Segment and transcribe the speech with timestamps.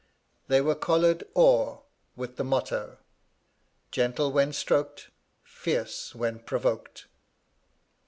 [0.47, 1.83] They were collared or,
[2.15, 2.97] with the motto,
[3.91, 5.11] "Gentle when stroked
[5.43, 7.05] fierce when provoked."